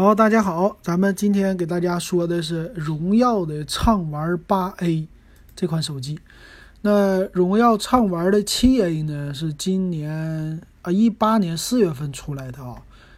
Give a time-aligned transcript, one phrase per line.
[0.00, 5.08] 好，大家好，咱们今天给大家说的是荣耀的畅玩八 A
[5.56, 6.20] 这款手机。
[6.82, 12.76] 那荣耀畅玩的七 A 呢，是今年啊一八年四月份出来的啊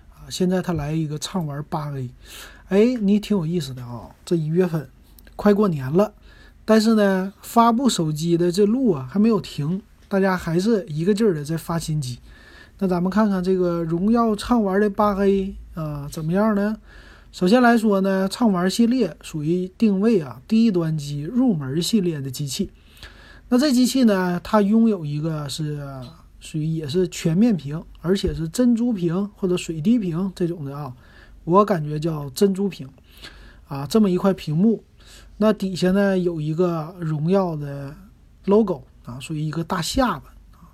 [0.08, 2.10] 啊，现在它来一个畅玩八 A，
[2.70, 4.88] 哎，你挺有意思的啊，这一月份
[5.36, 6.14] 快过年了，
[6.64, 12.18] 但是呢，发布手机的这路啊还没有停，大家还是一个劲儿的在发新机。
[12.78, 16.76] 那咱们看看这个荣耀畅玩的八 A 啊怎么样呢？
[17.32, 22.70] 首先来说呢，畅玩系列属于定位啊低端机入门系列的机器。
[23.48, 25.80] 那这机器呢，它拥有一个是
[26.40, 30.92] 属于也是全面屏，而且是珍珠屏或者水滴屏这种的啊，
[31.44, 32.88] 我感觉叫珍珠屏
[33.68, 34.82] 啊，这么一块屏幕。
[35.36, 37.94] 那底下呢有一个荣耀的
[38.44, 40.68] logo 啊，属于一个大下巴啊。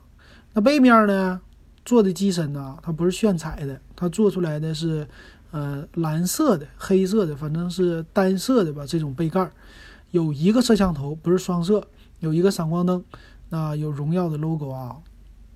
[0.54, 1.40] 那背面呢？
[1.86, 5.06] 做的机身呢，它不是炫彩的，它做出来的是，
[5.52, 8.84] 呃，蓝色的、黑色的，反正是单色的吧。
[8.84, 9.48] 这种背盖
[10.10, 11.86] 有一个摄像头，不是双摄，
[12.18, 13.02] 有一个闪光灯，
[13.50, 14.96] 那有荣耀的 logo 啊，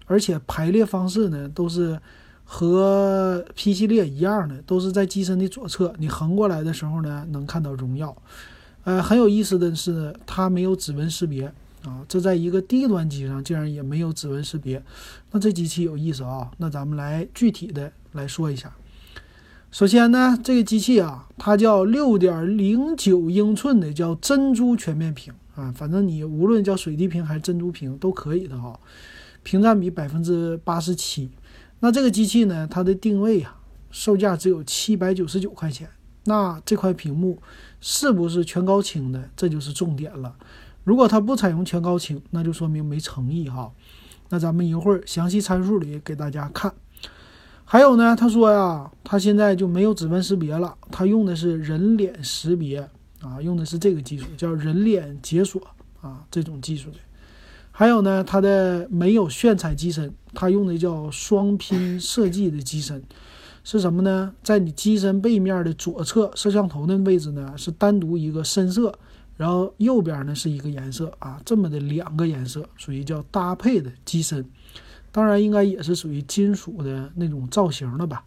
[0.06, 2.00] 而且排列方式呢都是
[2.44, 5.92] 和 P 系列一样的，都是在机身的左侧。
[5.98, 8.16] 你横过来的时候呢，能看到荣耀。
[8.84, 11.52] 呃，很有意思的是，它没有指纹识别。
[11.84, 14.82] 啊，这在一个低端机上竟然也没有指纹识别，
[15.30, 16.50] 那这机器有意思啊！
[16.58, 18.74] 那咱们来具体的来说一下。
[19.70, 28.78] 首先呢，这个机器啊，它叫六点零九英寸的，叫珍珠全面屏啊，反正你无论叫水滴屏还是珍珠屏都可以的哈。
[29.42, 31.30] 屏占比百分之八十七。
[31.78, 33.56] 那这个机器呢，它的定位啊，
[33.90, 35.88] 售价只有七百九十九块钱。
[36.24, 37.40] 那这块屏幕
[37.80, 39.30] 是不是全高清的？
[39.34, 40.36] 这就是重点了。
[40.84, 43.70] 如果它不采用全高清，那就说明没诚意哈。
[44.30, 46.72] 那咱们一会儿详细参数里给大家看。
[47.64, 52.88] 还有呢，他说呀，他现在就没有指纹识别了，他用的是人脸识别
[53.20, 55.60] 啊，用的是这个技术，叫人脸解锁
[56.00, 56.96] 啊，这种技术的。
[57.70, 63.02] 还有呢，它的没有炫彩机身，它用的叫双拼设计的机身，
[63.62, 64.32] 是什么呢？
[64.42, 68.98] 在你机身背面的左侧摄像头的位置呢，是单独一个深色。
[69.40, 74.44] 然后右边呢是一个颜色啊，这么的两个颜色属于叫搭配的机身，
[75.10, 78.22] 当然应该也是属于金属的那种造型了吧。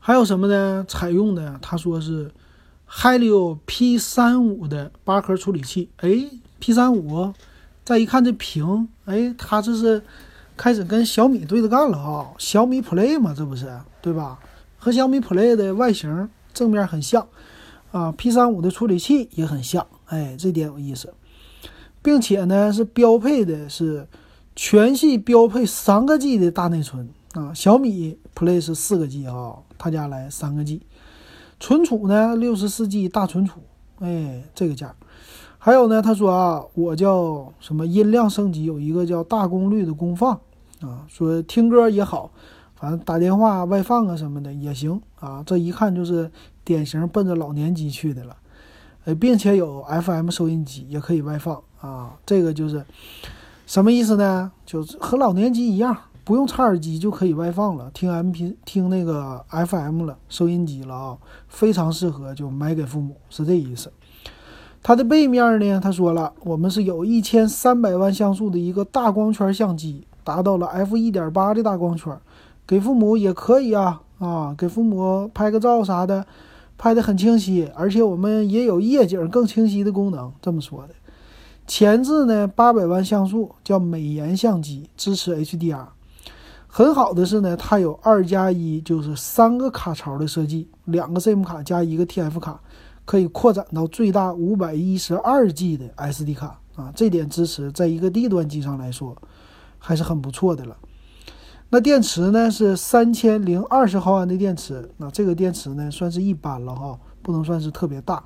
[0.00, 0.84] 还有什么呢？
[0.88, 2.32] 采用的他说是
[2.90, 5.88] Helio P 三五的八核处理器。
[5.98, 6.28] 哎
[6.58, 7.32] ，P 三五，
[7.84, 10.02] 再一看这屏，哎，它这是
[10.56, 12.34] 开始跟小米对着干了啊！
[12.38, 13.72] 小米 Play 嘛，这不是
[14.02, 14.40] 对吧？
[14.78, 17.24] 和小米 Play 的外形正面很像。
[17.90, 21.14] 啊，P 三五的处理器也很像，哎，这点有意思，
[22.02, 24.06] 并且呢是标配的是
[24.54, 30.82] 全系标配三个 G 的大内存啊，小米 Play 是四个 G 啊，他家来三个 G，
[31.58, 33.60] 存储呢六十四 G 大存储，
[34.00, 34.94] 哎，这个价，
[35.58, 40.38] 还有呢，他说啊，我叫什么音量升级有一个叫大功率的功放
[40.80, 42.30] 啊，说听歌也好，
[42.78, 46.30] 反正打电话外放啊什么的也行啊，这一看就是。
[46.68, 48.36] 典型奔着老年机去的了，
[49.06, 52.12] 呃，并且有 FM 收音机也可以外放啊。
[52.26, 52.84] 这个就是
[53.64, 54.52] 什么意思呢？
[54.66, 61.16] 就是和老年机一样，不用插耳机就可以外放了，听 MP 听那个 FM 了，收音机了啊，
[61.48, 63.90] 非常适合就买给父母，是这意思。
[64.82, 72.14] 它的背面呢，他说了，我们是有一千三百万像素的一个大光圈相机，达到了 F 一点八的大光圈，
[72.68, 76.24] 给父母也可以啊啊，给父母拍个照啥的。
[76.80, 80.32] 拍的很清晰，而且我们也有夜景更清晰的功能。
[80.40, 80.94] 这么说的，
[81.66, 85.86] 前置呢八百万像素，叫美颜相机，支持 HDR。
[86.68, 92.60] 很好的是呢，它有二加一，就是三个卡槽的设计，两个 SIM 卡加一个 TF 卡，
[93.04, 96.92] 可以扩展到最大五百一十二 G 的 SD 卡啊。
[96.94, 99.16] 这点支持，在一个低端机上来说，
[99.78, 100.76] 还是很不错的了。
[101.70, 108.24] 那电池呢是三千零二十毫安的电池，那这个电池呢算是一般了哈，不能算是特别大。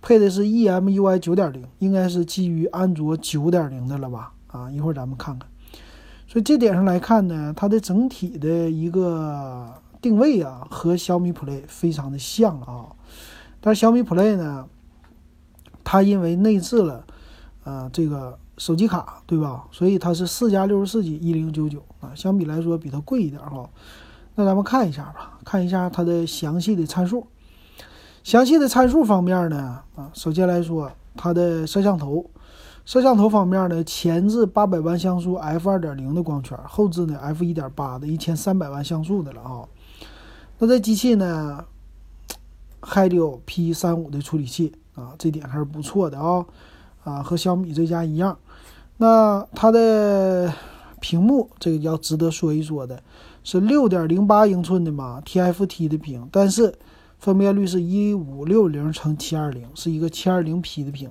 [0.00, 4.32] 配的是 EMUI 九点零，应该是基于安卓九点零的了吧？
[4.46, 5.48] 啊，一会儿咱们看看。
[6.28, 12.86] 所以这点上来看呢，它的整体的一个定位啊，和小米 Play 非常的像啊。
[13.60, 14.64] 但是小米 Play 呢，
[15.82, 17.04] 它因为内置了，
[17.64, 18.38] 呃，这个。
[18.58, 19.64] 手机卡对吧？
[19.70, 23.68] 所以它是四加六十四 G 一零九九啊，相比来说比它贵一点哈。
[24.34, 27.26] 那咱们看一下吧，看一下它的详细的参数。
[28.22, 32.28] 详细的参数方面呢，啊，首先来说它的摄像头，
[32.84, 39.64] 摄像头方面呢，前置八百万像素 f 二点零的光圈，后置呢 f 一点八的一千三百万像素的了啊。
[40.58, 41.64] 那这机器呢
[42.80, 46.44] ，Helio P 三五的处理器啊，这点还是不错的啊，
[47.04, 48.36] 啊，和小米这家一样。
[48.98, 50.52] 那它的
[51.00, 53.02] 屏幕这个要值得说一说的，
[53.44, 56.74] 是六点零八英寸的嘛，TFT 的屏，但是
[57.18, 61.10] 分辨率是一五六零乘七二零，是一个七二零 P 的屏。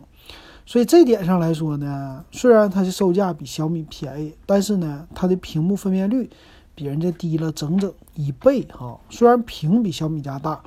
[0.65, 6.27] 所以这点上来说呢，虽然它的售价比小米便宜，但是呢，它的屏幕分辨率
[6.73, 8.99] 比人家低了整整一倍哈。
[9.11, 10.59] 虽然屏比小米家大，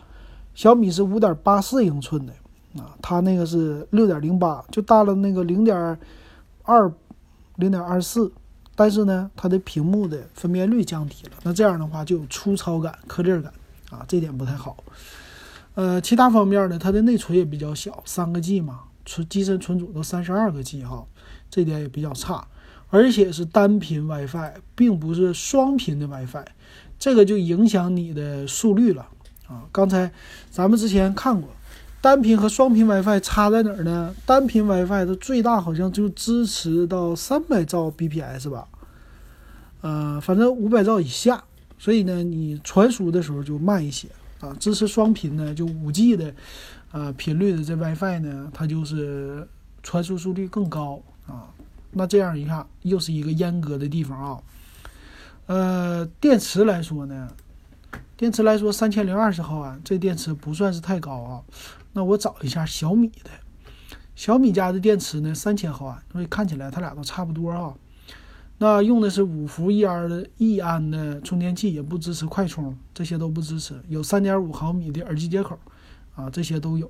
[0.54, 2.32] 小米是五点八四英寸的
[2.80, 5.76] 啊，它那个是六点零八，就大了那个零点
[6.62, 6.92] 二、
[7.58, 8.32] 零点二四，
[8.74, 13.52] 但是呢，它的屏幕的分辨率降低了，那这样的话就有粗糙感、颗粒感
[13.90, 14.76] 啊，这点不太好。
[15.74, 18.80] 呃，其他方面呢，它的内存也比较小，三个 G 嘛。
[19.10, 21.02] 存机身存储都三十二个 G 哈，
[21.48, 22.46] 这点也比较差，
[22.90, 26.44] 而且是单频 WiFi，并不是双频的 WiFi，
[26.98, 29.08] 这个就影响你的速率了
[29.46, 29.64] 啊。
[29.72, 30.12] 刚才
[30.50, 31.48] 咱们之前看过，
[32.00, 34.14] 单频和双频 WiFi 差在哪儿呢？
[34.24, 38.68] 单频 WiFi 的最大好像就支持到三百兆 bps 吧，
[39.80, 41.42] 呃，反正五百兆以下，
[41.78, 44.08] 所以呢，你传输的时候就慢一些
[44.40, 44.56] 啊。
[44.60, 46.34] 支持双频呢，就五 G 的。
[46.90, 49.46] 啊，频率的这 WiFi 呢，它就是
[49.82, 51.52] 传输速率更高啊。
[51.90, 54.40] 那这样一看，又是一个阉割的地方啊。
[55.48, 57.28] 呃，电池来说呢，
[58.16, 61.42] 电池来说三千零二十毫安，这电池不算是太高啊。
[61.98, 63.30] 那我找一下小米的，
[64.14, 67.74] 小米家的电池呢三千毫安，所以看起来它俩都差不多啊。
[68.58, 73.74] 那用的是五伏一安的一安的充电器，也不支持快充，这些都不支持。
[73.88, 75.58] 有三点五毫米的耳机接口。
[76.14, 76.88] 啊，这些都有。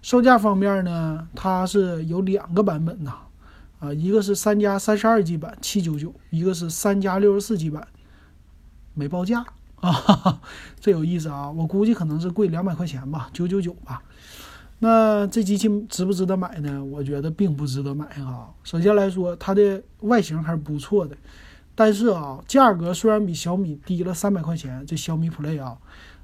[0.00, 3.14] 售价方面呢，它是有两个版本呐，
[3.80, 7.84] 啊，一个是三加三十二 G 版七九九，一个是三加六十四 G 版，
[8.94, 9.44] 没报价
[9.76, 10.40] 啊，
[10.80, 11.50] 这有意思啊。
[11.50, 14.02] 我估计可能是贵两百块钱吧，九九九吧。
[14.78, 16.84] 那这机器值不值得买呢？
[16.84, 18.48] 我觉得并不值得买啊。
[18.62, 21.16] 首先来说，它的外形还是不错的，
[21.74, 25.78] 但是啊，价格虽然比小米低了三百块钱，这小米 Play 啊。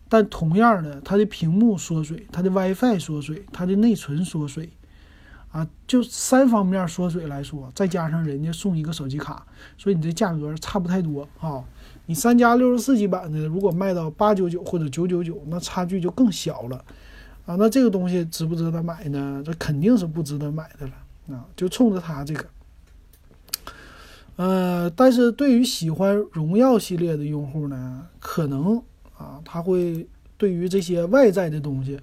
[0.08, 4.68] 但同样的，它的屏幕缩水，它的 WiFi 缩水，它的内存缩水，
[5.50, 9.46] 啊，就三方面缩水来说，再加上人家送一个手机卡，
[9.78, 11.64] 所以你这价格差不太多啊。
[12.12, 16.76] 你三加六十四 G 版的，如果卖到八九九或者九九九，那差距就更小了
[17.46, 17.56] 啊。
[17.58, 19.42] 那这个东西值不值得买呢？
[19.42, 21.46] 这肯定是不值得买的了啊。
[21.56, 22.44] 就冲着它这个，
[24.36, 28.82] 呃，但是对于喜欢荣耀系列的用户呢，可能。
[29.16, 30.06] 啊，他会
[30.36, 31.98] 对于这些外在的东西，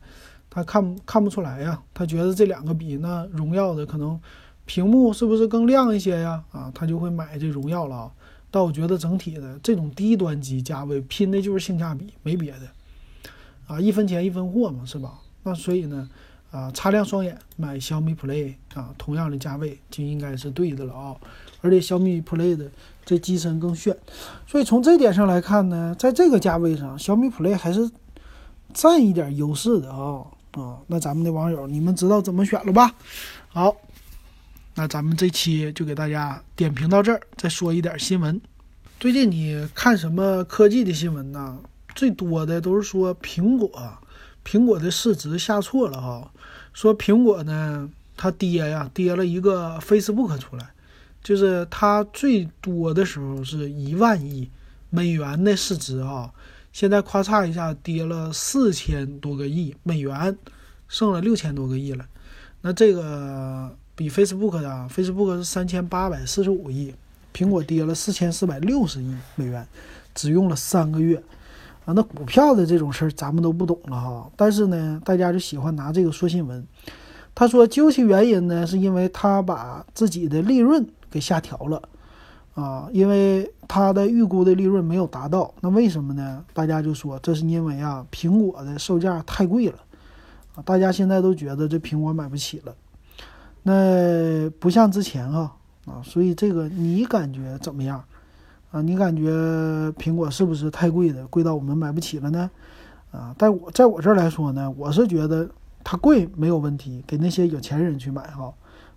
[0.50, 1.80] 他看看不出来呀。
[1.94, 4.20] 他觉得这两个比那荣耀的可能
[4.66, 6.44] 屏幕是不是更亮一些呀？
[6.52, 8.12] 啊，他就会买这荣耀了啊。
[8.52, 12.60] 但我觉得整体的这种低端机价位拼的就是性价比，没别的。
[13.68, 15.20] 啊，一分钱一分货嘛，是吧？
[15.44, 16.10] 那所以呢，
[16.52, 21.16] 啊，擦亮双眼买小米 Play 啊，同样的价位就应该是对的了啊。
[21.62, 22.70] 而且小米 Play 的。
[23.06, 23.98] 这机身更炫，
[24.46, 27.90] 所以从这点上来看呢，在这个价位上，小米 Play 还是
[28.72, 30.78] 占一点优势的啊啊！
[30.86, 32.94] 那咱们的网友，你们知道怎么选了吧？
[33.48, 33.76] 好，
[34.80, 38.40] 那咱们这期就给大家点评到这儿，再说一点新闻。
[38.98, 41.60] 最近你看什么科技的新闻呢？
[41.96, 43.70] 最多的都是说苹果，
[44.46, 46.32] 苹果的市值下挫了哈，
[46.72, 50.72] 说苹果呢，它跌呀，跌了一个 Facebook 出来。
[51.22, 54.50] 就是它最多的时候是一万亿
[54.90, 56.32] 美元的市值啊，
[56.72, 60.38] 现在咔嚓一下跌了四千多个亿美元，
[60.88, 62.06] 剩了六千多个亿了。
[62.62, 66.96] 那这个比 Facebook 的，Facebook 是三千八百四十五亿，
[67.34, 69.68] 苹果跌了四千四百六十亿美元，
[70.16, 71.22] 只用了三个月
[71.84, 71.92] 啊。
[71.92, 76.66] 那股票的这种事儿咱们都不懂了哈，但是呢，大家就喜欢拿这个说新闻。
[77.36, 80.88] 他说究其原因呢，是因为他把自己的利润。
[81.12, 81.82] 给下调了，
[82.54, 86.46] 啊，因为他的预估的利润没有达到，那为什么呢？
[86.54, 89.80] 大家就说这是因为啊，苹果的售价太贵了，
[90.54, 92.76] 啊，大家现在都觉得这苹果买不起了，
[93.64, 95.54] 那不像之前啊，
[95.86, 98.04] 啊，所以这个你感觉怎么样？
[98.72, 99.32] 啊，你感觉
[99.98, 102.50] 苹果是不是太贵的，贵到我们买不起了呢？
[103.12, 105.50] 啊，在我在我这儿来说呢，我是觉得
[105.84, 108.54] 它贵没有问题，给那些有钱人去买哈。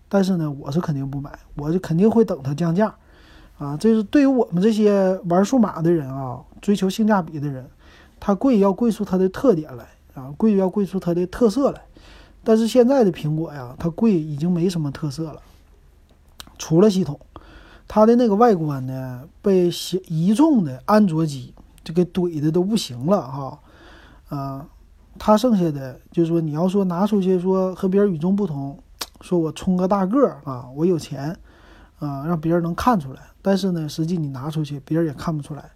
[0.08, 2.94] 但是呢，我是肯定不买，我就肯定会等它降价，
[3.58, 7.66] 啊，这是对于我们这些玩数码的人啊，追求性价比的人，
[8.20, 11.80] 它贵要贵出它的特点来啊，贵要贵出它的特色来。
[12.44, 15.40] 但是现在的苹果呀，它贵已经没什么特色了，
[16.58, 17.18] 除了系统，
[17.86, 19.70] 它的那个外观呢，被
[20.08, 23.58] 一众的安卓机就给怼的都不行了哈。
[24.28, 24.66] 啊，
[25.18, 28.78] 它剩下的就是说你要说拿出去说和别人与众不同，
[29.20, 31.36] 说我充个大个儿啊，我有钱
[31.98, 33.20] 啊，让别人能看出来。
[33.42, 35.70] 但是呢，实际你拿出去，别人也看不出来，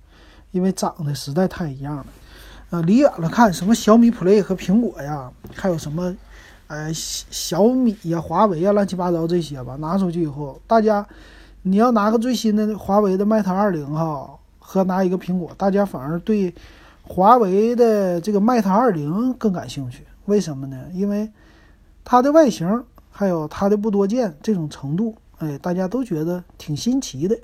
[0.53, 2.07] 因为长得实在太一样了。
[2.71, 6.17] 啊，离远了看，什么小米 Play 和苹果呀，还有什么，
[6.69, 11.07] 哎，小米呀、华为呀，乱七八糟这些吧，拿出去以后，大家，
[11.63, 16.53] 你要拿个最新的华为的 Mate 二零哈，和拿一个苹果，大家反而对
[17.05, 20.05] 华为的这个 Mate 二零更感兴趣。
[20.25, 20.77] 为什么呢？
[20.93, 21.31] 因为
[22.05, 27.39] 它的外形还有它的不多见这种程度，哎，大家都觉得挺新奇的。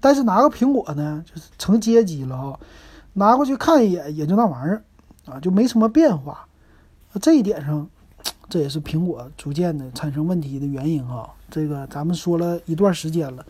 [0.00, 2.58] 但是拿个苹果呢，就是成阶级了哈。
[3.12, 4.82] 拿过去看一眼，也就那玩意儿，
[5.26, 6.46] 啊，就没什么变化。
[7.20, 7.86] 这一点上，
[8.48, 11.28] 这也是苹果逐渐的产生问题的原因哈。
[11.50, 13.44] 这个咱们说了一段时间了，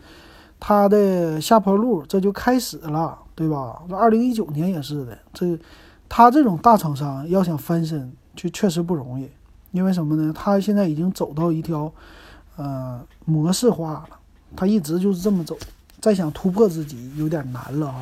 [0.59, 3.81] 它的下坡路这就开始了，对吧？
[3.87, 5.17] 那二零一九年也是的。
[5.33, 5.57] 这，
[6.07, 9.29] 它这种大厂商要想翻身，就确实不容易。
[9.71, 10.33] 因为什么呢？
[10.33, 11.91] 它现在已经走到一条，
[12.55, 14.09] 呃，模式化了。
[14.55, 15.55] 它一直就是这么走，
[16.01, 17.99] 再想突破自己有点难了哈。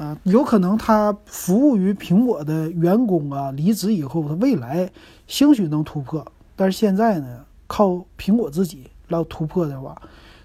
[0.00, 4.90] 啊，有可能他服务于苹果的员工啊，离职以后，他未来
[5.26, 6.26] 兴许能突破，
[6.56, 10.00] 但是现在呢，靠苹果自己来突破的话，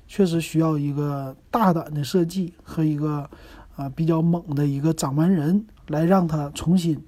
[0.10, 3.30] 确实需要一个大胆的设计和一个
[3.78, 7.02] 啊比较猛的一个掌门人来让他重新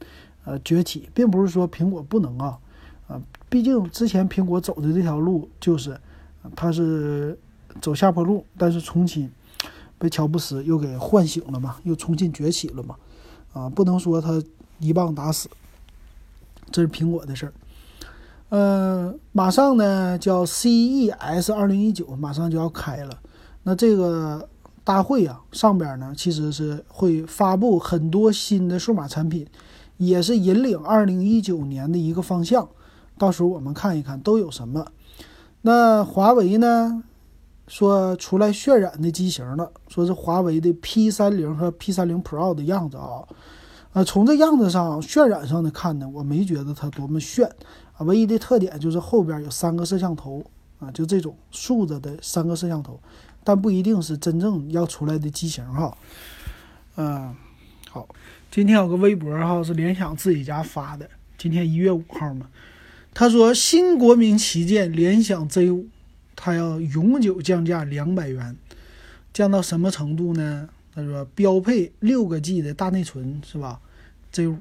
[0.45, 2.57] 呃崛起，并不是说苹果不能啊
[3.09, 5.99] 啊，毕竟之前苹果走的这条路就是，
[6.55, 7.37] 它是
[7.81, 9.29] 走下坡路，但是重新。
[9.99, 12.95] 被乔布斯又给唤醒了嘛，又重新崛起了嘛，
[13.53, 14.41] 啊，不能说他
[14.79, 15.49] 一棒打死，
[16.71, 17.53] 这是苹果的事儿。
[18.49, 23.19] 嗯，马上呢叫 CES 二零一九，马上就要开了。
[23.63, 24.47] 那这个
[24.83, 29.45] 大会啊，上边呢其实是会发布很多新的数码产品，
[29.97, 32.69] 也是引领二零一九年的一个方向。
[33.17, 34.85] 到时候我们看一看都有什么。
[35.63, 37.03] 那华为呢？
[37.67, 43.27] 说出来渲染的机型了，说是华为的 P 三零和 P 三零 Pro 的样子啊，
[43.91, 47.45] 呃，从这样子上渲染上的看呢，我没觉得它多么炫
[47.97, 50.41] 啊，唯一的特点就是后边有三个摄像头
[50.79, 52.97] 啊，就这种竖着的三个摄像头，
[53.43, 55.97] 但不一定是真正要出来的机型哈。
[56.95, 57.35] 嗯，
[57.89, 58.07] 好，
[58.49, 62.47] 今天有个微博哈是联想自己家发的，今天一月五号嘛，
[63.13, 65.85] 他说新国民旗舰联想 Z 五。
[66.37, 68.55] 它要永久降价两百元，
[69.33, 70.69] 降到什么程度呢？
[70.93, 73.79] 他说标配六个 G 的大内存是吧
[74.31, 74.57] ？Z 五，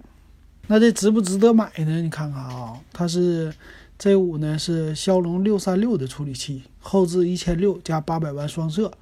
[0.66, 2.02] 那这值不值得买呢？
[2.02, 3.52] 你看看啊，它是
[3.98, 8.92] Z 五呢是骁龙六三六的处理器，后置一千六加八百万双摄，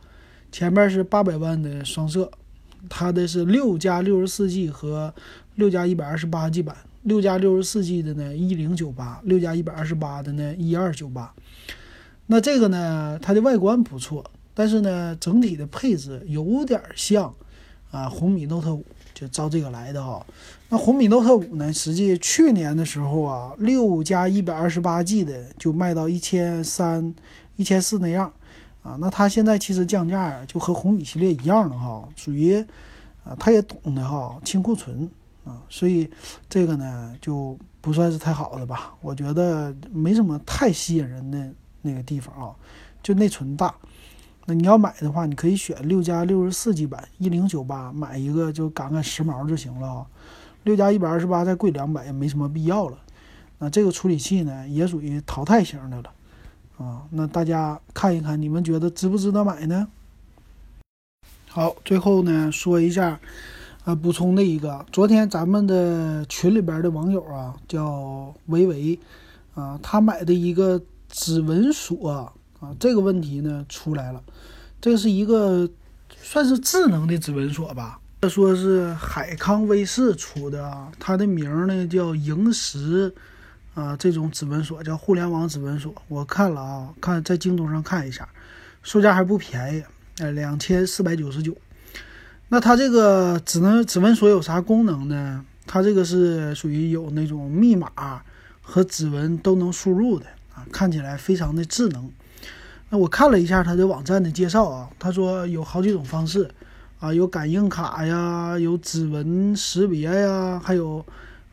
[0.53, 2.31] 前面是八百万的双摄，
[2.89, 5.15] 它的是六加六十四 G 和
[5.57, 11.33] 六加一百二十八 G 版，六加六十四 G 的呢一零九八，六加一百二十八的呢一二九八。
[12.27, 17.33] 那这个呢，它的外观不错，但是呢，整体的配置有点像
[17.91, 20.25] 啊红米 Note 五，就照这个来的哈。
[20.71, 27.15] 那红米 Note 五呢，实际去年的时候啊，六加一百二十八 G 的就卖到一千三、
[27.57, 28.33] 一千四那样
[28.83, 28.97] 啊。
[28.99, 32.57] 那它现在其实降价就和红米系列一样的哈，属于
[33.23, 35.07] 啊，它也懂的哈，清库存
[35.45, 36.09] 啊，所以
[36.49, 38.95] 这个呢就不算是太好的吧。
[39.03, 41.53] 我觉得没什么太吸引人的。
[41.85, 42.57] 那个地方啊，
[43.03, 43.75] 就内存大。
[44.47, 50.07] 那你要买的话，你可以选六加六十四 G 版，一零九八，买一个就赶赶时髦就行了啊。
[50.65, 52.99] 六加一百二十八再贵两百也没什么必要了。
[53.59, 56.13] 那这个处理器呢，也属于淘汰型的了
[56.77, 57.05] 啊。
[57.11, 59.89] 那大家看一看，你们觉得值不值得买呢？
[61.49, 63.19] 好，最后呢说一下，
[63.85, 68.99] 呃，补充的一个，昨天咱们的群里边的网友啊，叫维维
[69.55, 70.83] 啊，他买的一个。
[71.15, 72.11] 指纹锁
[72.59, 74.21] 啊，这个问题呢出来了，
[74.81, 75.71] 这是一个
[76.21, 78.01] 算是智能的指纹锁吧？
[78.29, 83.15] 说是海康威视出的啊，它的名呢叫萤石
[83.75, 85.95] 啊，这种指纹锁叫互联网指纹锁。
[86.09, 88.29] 我看了啊，看在京东上看一下，
[88.83, 89.85] 售价还不便宜，
[90.19, 91.57] 呃，两千四百九十九。
[92.49, 95.45] 那它这个指能指纹锁有啥功能呢？
[95.65, 98.21] 它这个是属于有那种密码
[98.61, 100.27] 和指纹都能输入的。
[100.55, 102.11] 啊，看起来非常的智能。
[102.91, 106.49] 那我看了一下它的网站的介绍啊，他说有好几种方式
[107.01, 111.05] 啊，有感应卡呀，有指纹识别呀，还有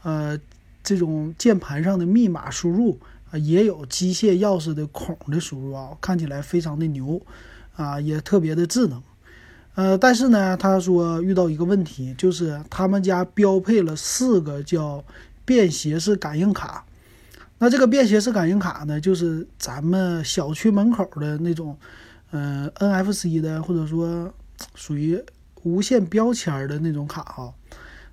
[0.03, 0.39] 呃
[0.83, 2.99] 这种键盘上的密码输入
[3.31, 7.19] 啊，也有机械钥匙的孔的输入啊，看起来非常的牛
[7.75, 9.01] 啊，也特别的智能。
[9.73, 15.03] 呃，但是呢，他说遇到一个问题，就是他们家标配了四个叫
[15.45, 16.83] 便携式感应卡。
[17.63, 21.77] 那这个便携式感应卡呢，就是咱们小区门口的那种，
[22.31, 24.33] 嗯，NFC 的，或者说
[24.73, 25.23] 属于
[25.61, 27.53] 无线标签的那种卡哈。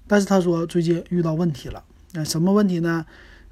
[0.06, 3.06] 但是他说最近遇到问题了，那什么问题呢？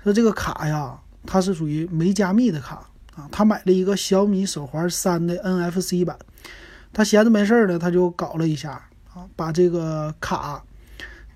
[0.05, 3.26] 说这个卡呀，它是属于没加密的卡啊。
[3.33, 6.19] 他买了一个小米手环三的 NFC 版，
[6.93, 8.73] 他闲着没事儿呢，他就搞了一下
[9.15, 10.62] 啊，把这个卡。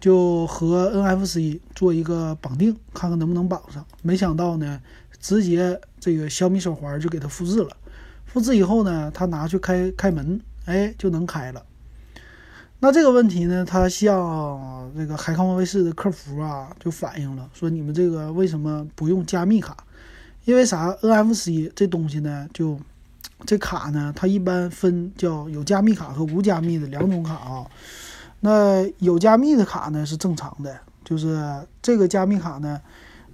[0.01, 3.87] 就和 NFC 做一个绑定，看看能不能绑上。
[4.03, 4.81] 没想到呢，
[5.21, 7.77] 直接这个小米手环就给它复制了。
[8.25, 11.63] 复制以后呢，他拿去开开门，哎，就能开了。
[12.79, 19.77] 那这个问题呢，他向这个海康威视的客服啊就反映了，说你们这个为什么不用加密卡？
[20.47, 22.81] 因为啥？NFC 这东西呢，就
[23.45, 27.67] 这卡呢，它一般分叫有加密卡和无加密的两种卡啊。
[28.41, 32.81] 那有加密的卡呢是正常的，就是这个加密卡呢，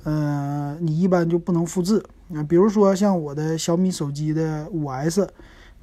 [0.04, 2.04] 呃，你一般就不能复制。
[2.34, 5.28] 啊，比如说像我的小米手机的五 S，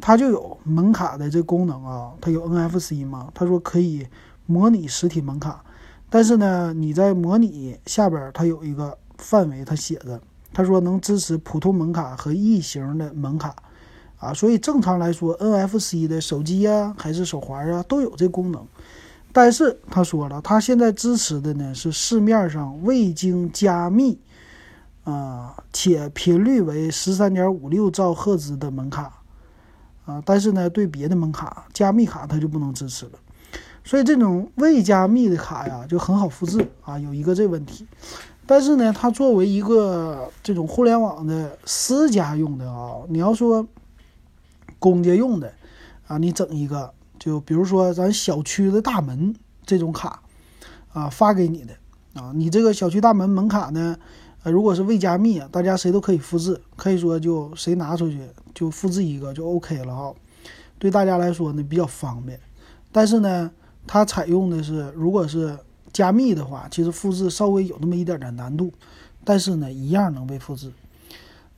[0.02, 4.06] 它就有门卡的这功能啊，它有 NFC 嘛，他说可以
[4.46, 5.64] 模拟实体门卡，
[6.10, 10.20] 但是呢，你在模拟下边它有一个范围，它写着，
[10.54, 13.56] 他说能支持普通门卡和异形的门卡，
[14.18, 18.68] 啊，所以正常来说，NFC 的手机呀还是手环啊都有这功能。
[19.36, 24.20] 但是他说了，他现在支持的呢是市面上未经加密，
[25.04, 29.12] 啊，且频率为十三点五六兆赫兹的门卡，
[30.06, 33.14] 啊，但是呢，对别的门卡加密卡它就不能支持了。
[33.84, 37.88] 所以这种未加密的卡呀，就很好复制啊，有一个这问题。
[38.46, 43.68] 但是呢，它作为一个这种互联网的私家用的啊，你要说
[44.78, 45.52] 公家用的
[46.06, 46.94] 啊，你整一个。
[47.24, 49.34] 就比如说咱小区的大门
[49.66, 50.22] 这种卡，
[50.92, 51.74] 啊，发给你的
[52.22, 53.96] 啊，你这个小区大门门卡呢，
[54.44, 58.20] 呃，如果是未加密，大家谁都可以复制，可以说就谁拿出去
[58.54, 60.14] 就复制一个就 OK 了哈，
[60.78, 62.38] 对大家来说呢比较方便。
[62.92, 63.50] 但是呢，
[63.88, 65.58] 它采用的是如果是
[65.94, 68.70] 加密的话，其实复制稍微有那么一点点难度，
[69.24, 70.74] 但是呢，一样能被复制。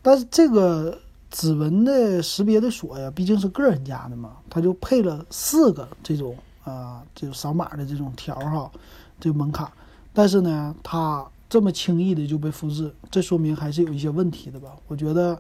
[0.03, 0.99] 但是这个。
[1.31, 8.71] 指纹的识别的锁呀，毕竟是个人家的嘛，它就配了四个这种啊，这种扫码的这种条哈，
[9.19, 9.71] 这门卡。
[10.13, 14.69] 但是呢，它这么轻易的就被复制，这说明还是有一些问题的吧？
[14.87, 15.37] 我觉得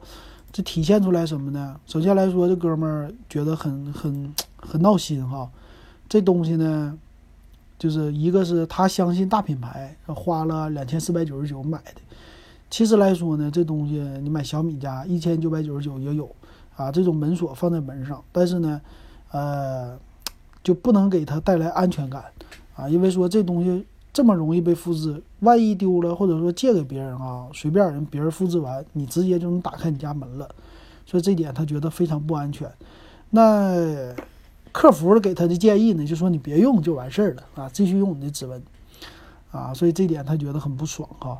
[0.51, 1.79] 这体现出来什么呢？
[1.85, 5.49] 首先来说，这哥们儿觉得很很很闹心哈。
[6.09, 6.97] 这东西呢，
[7.79, 12.01] 就是一个是他相信大品牌，花了两千四百九十九买的。
[12.75, 16.29] 其实来说呢，这东西你买小米家一千九百九十九也有
[16.75, 18.81] 啊，这种门锁放在门上，但是呢，
[19.31, 19.97] 呃，
[20.61, 22.25] 就不能给它带来安全感
[22.75, 30.53] 啊，因为说这东西这么容易被复制，万一丢了或者说借给别人啊，随便人别人复制完，你直接就能打开你家门了，
[31.05, 32.69] 所以这点他觉得非常不安全。
[33.29, 34.13] 那
[34.73, 38.61] 客服给他的建议呢，就说你别用就完事儿了啊，继续用你的指纹
[39.51, 41.39] 啊，所以这点他觉得很不爽哈。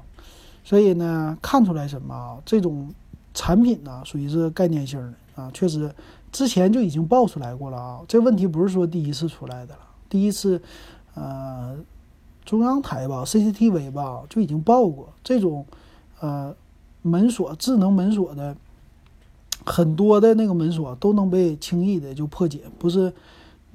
[0.65, 2.37] 所以呢，看出来什么啊？
[2.43, 2.91] 这种
[3.35, 5.93] 产品呢，属于是概念性的啊，确实
[6.31, 8.01] 之前就已经爆出来过了啊。
[8.07, 10.59] 这问题不是说第一次出来的了，第一次，
[11.13, 11.77] 呃，
[12.43, 15.63] 中央台吧，CCTV 吧，就已经报过这种，
[16.19, 16.55] 呃，
[17.03, 18.57] 门锁智能门锁的
[19.65, 23.13] 很多的那个门锁都能被轻易的就破解，不是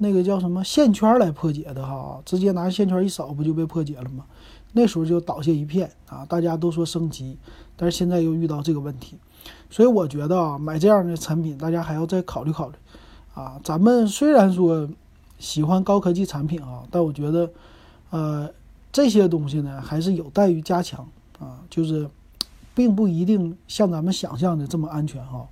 [0.01, 4.25] 那个叫什么线圈来破解的哈，直接拿线圈一扫不就被破解了吗？
[4.73, 6.25] 那时候就倒下一片啊！
[6.25, 7.37] 大家都说升级，
[7.75, 9.17] 但是现在又遇到这个问题，
[9.69, 12.75] 所以我觉得啊，买这样的产品，大家还要再考虑考虑
[13.35, 13.61] 啊。
[13.63, 14.89] 咱们虽然说
[15.37, 17.51] 喜欢高科技产品啊，但我觉得，
[18.09, 18.49] 呃，
[18.91, 22.09] 这些东西呢，还是有待于加强啊，就是
[22.73, 25.47] 并不一定像咱们想象的这么安全哈。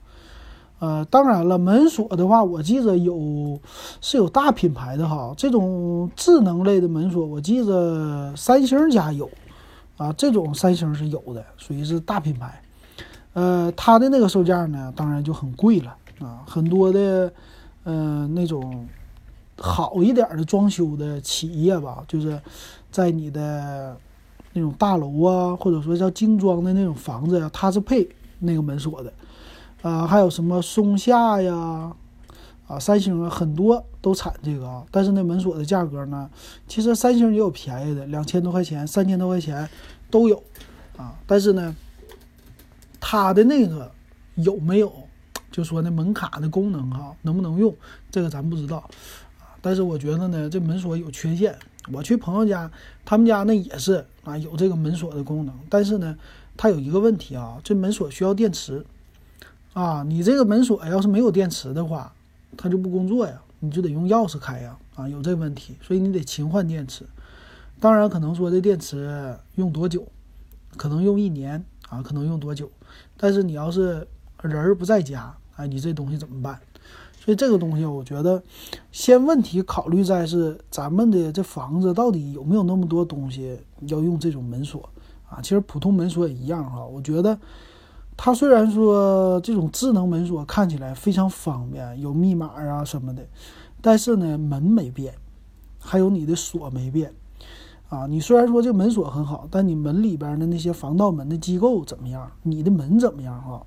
[0.80, 3.60] 呃，当然了，门锁的话，我记着有
[4.00, 9.30] 是有大品牌的哈，这种智能类的门锁，我记着三星家有，
[9.98, 12.62] 啊，这种三星是有的，属于是大品牌。
[13.34, 17.32] 呃，它的那个售价呢，当然就很贵了啊，很多的，
[17.84, 18.88] 呃，那种
[19.58, 22.40] 好一点的装修的企业吧，就是
[22.90, 23.98] 在你的
[24.54, 28.08] 那种大楼啊，或者说叫精装的那种房子呀，它是配
[28.40, 29.12] 那个门锁的。
[29.82, 31.96] 啊，还有什么松下呀，
[32.68, 34.84] 啊，三星啊，很多都产这个啊。
[34.92, 36.30] 但是那门锁的价格呢，
[36.68, 39.70] 其实三星也有便宜的，两千多块钱、三千多块钱
[40.12, 40.44] 都有
[40.98, 41.16] 啊。
[41.26, 41.76] 但是呢，
[43.00, 43.90] 它的那个
[44.36, 44.92] 有没有，
[45.50, 47.74] 就说那门卡的功能哈，能不能用，
[48.12, 48.78] 这个咱不知道
[49.40, 49.56] 啊。
[49.62, 51.58] 但是我觉得呢，这门锁有缺陷
[51.94, 52.70] 我去朋友家，
[53.06, 56.18] 他们家那也是啊，有这个门锁的功能，但是呢，
[56.58, 58.86] 它有一个问题啊，这门锁需要电池
[59.80, 62.14] 啊，你这个门锁要是没有电池的话，
[62.58, 67.06] 它就不工作呀，你就得用钥匙开呀，啊，有这问题，所以你得勤换电池。
[67.80, 70.06] 当然，可能说这电池用多久，
[70.76, 72.70] 可能用一年啊，可能用多久，
[73.16, 74.06] 但是你要是
[74.42, 76.60] 人儿不在家，哎，你这东西怎么办？
[77.18, 78.44] 所以这个东西，我觉得
[78.92, 84.90] 先问题考虑在是咱们的这房子到底有没有那么多东西要用这种门锁
[85.30, 85.40] 啊？
[85.42, 86.86] 其实普通门锁也一样哈。
[86.86, 87.40] 我觉得
[88.22, 93.26] 它虽然说这种智能门锁看起来非常方便，有密码啊什么的，
[93.82, 95.14] 但是呢门没变，
[95.80, 97.14] 还有你的锁没变
[97.88, 98.06] 啊。
[98.08, 102.30] 你虽然说这门锁很好，但你门里边的那些防盗门的机构怎么样？
[102.44, 103.66] 你的门怎么样哈？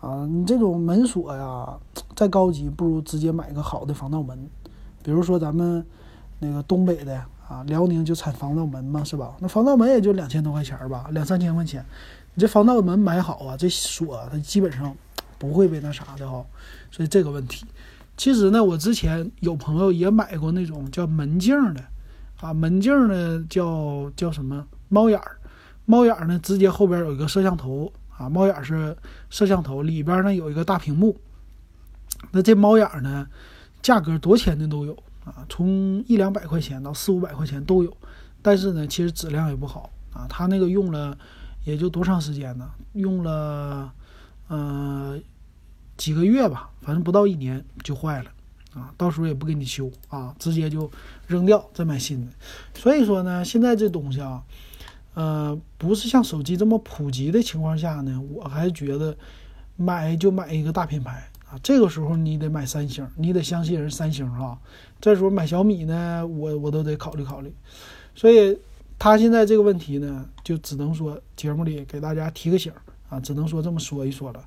[0.00, 1.78] 啊，你这种门锁呀，
[2.16, 4.48] 再高级不如直接买个好的防盗门，
[5.02, 5.84] 比如说咱们
[6.38, 9.34] 那个东北的啊，辽宁就产防盗门嘛，是吧？
[9.40, 11.84] 那防盗门也就两千多块钱吧，两三千块钱，
[12.34, 14.94] 你这防盗门买好啊，这锁它基本上
[15.36, 16.46] 不会被那啥的哈。
[16.92, 17.66] 所以这个问题，
[18.16, 21.82] 其实呢，我之前有朋友也买过那种叫门镜的，
[22.40, 25.36] 啊，门镜呢叫叫什么猫眼儿，
[25.86, 27.92] 猫眼儿呢直接后边有一个摄像头。
[28.16, 28.94] 啊，猫眼是
[29.30, 31.18] 摄像头里边呢有一个大屏幕，
[32.30, 33.26] 那这猫眼呢，
[33.80, 37.96] 价格多钱的都有啊，从一两百块钱到四五百块钱都有，
[38.42, 40.26] 但是呢，其实质量也不好啊。
[40.28, 41.16] 它那个用了
[41.64, 42.70] 也就多长时间呢？
[42.94, 43.92] 用了
[44.48, 45.18] 呃
[45.96, 48.30] 几个月吧，反正不到一年就坏了
[48.74, 48.92] 啊。
[48.96, 50.90] 到时候也不给你修啊，直接就
[51.26, 52.32] 扔掉再买新的。
[52.74, 54.42] 所以说呢，现在这东西啊。
[55.12, 59.14] 呃，不是像手机这么普及的情况下呢，我还觉得
[59.76, 61.58] 买就买一个大品牌啊。
[61.62, 64.58] 这个时候你得买三星，你得相信人三星哈。
[65.00, 67.52] 这时候买小米呢，我我都得考虑考虑。
[68.14, 68.58] 所以
[68.98, 72.72] 他现在这个问题呢，就只能说节目里给大家提个醒
[73.08, 74.44] 啊，只能说这么说一说了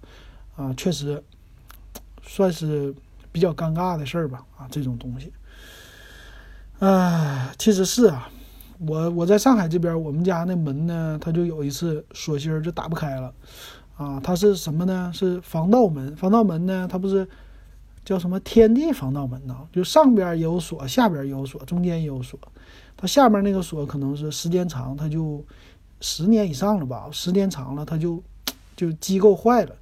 [0.56, 1.22] 啊，确实
[2.22, 2.94] 算是
[3.32, 5.34] 比较尴尬的事儿吧啊，这种东西，
[6.80, 8.30] 啊，其实是啊。
[8.86, 13.34] 我我在上海这边，我们家那门呢，它就有一次锁芯儿就打不开了，
[14.04, 15.12] 啊，它是什么呢？
[15.14, 16.16] 是防盗门。
[16.16, 17.28] 防盗门呢，它不是
[18.04, 19.56] 叫什么天地防盗门呢？
[19.72, 22.38] 就上边有锁，下边也有锁，中间也有锁。
[22.98, 25.44] 它下边那个锁可能是时间长，它就
[26.02, 27.08] 十年以上了吧？
[27.12, 28.22] 时间长了，它就
[28.76, 29.76] 就机构坏了，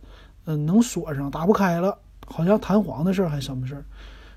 [0.46, 3.84] 嗯，能锁上，打不开了，好像弹簧的事儿还什么事儿？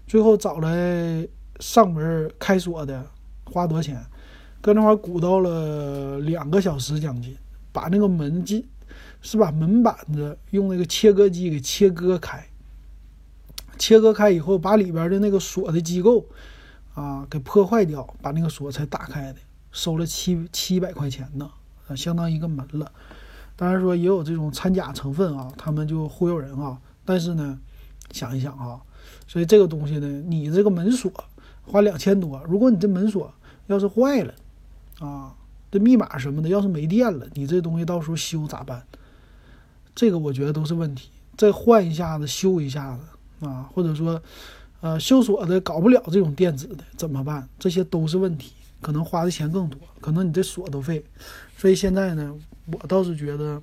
[0.07, 1.27] 最后找来
[1.61, 3.05] 上门开锁的，
[3.45, 4.03] 花多少钱？
[4.61, 7.37] 搁那块鼓捣了两个小时将近，
[7.71, 8.67] 把那个门进，
[9.25, 12.47] 是把门板子用那个切割机给切割开。
[13.79, 16.27] 切割开以后，把里边的那个锁的机构
[16.95, 19.39] 啊给破坏掉，把那个锁才打开的，
[19.73, 21.51] 收了七七百块钱呢，
[21.89, 22.93] 啊，相当于一个门了。
[23.57, 26.79] 当然说也有这种掺假成分啊，他们就忽悠人啊。
[27.05, 27.59] 但是呢，
[28.13, 28.81] 想一想啊，
[29.27, 31.11] 所以这个东西呢，你这个门锁
[31.65, 33.33] 花两千多，如果你这门锁
[33.67, 34.35] 要是坏了，
[35.01, 35.35] 啊，
[35.71, 38.85] 这密码什么的，要是没电了，你这东西到时候修咋办？
[39.95, 41.11] 这个我觉得都是问题。
[41.37, 44.23] 再换一下子，修一下子啊，或者说，
[44.81, 47.49] 呃，修锁的搞不了这种电子的怎么办？
[47.59, 51.05] 这些都是问题，可能花的钱更多，可能你这锁都废。
[51.57, 52.35] 所以现在呢，
[52.67, 53.61] 我倒是觉得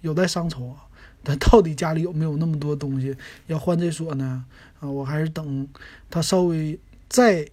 [0.00, 0.76] 有待商筹啊。
[1.22, 4.44] 但到底家里有没有那么多东西要换这锁呢？
[4.80, 5.68] 啊，我还是等
[6.08, 7.46] 它稍微再。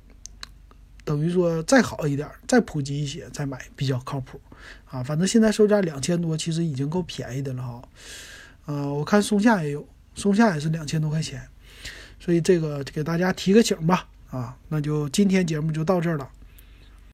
[1.06, 4.40] 等于说再好一点，再普及一些再买比较靠谱，
[4.86, 7.82] 啊，反正现在售价两千多，其实已经够便宜的了哈。
[8.66, 11.42] 呃，我看松下也有，松下也是两千多块钱，
[12.20, 16.30] 所以这个给大家提个醒吧，啊，那就今天节目就到这儿了。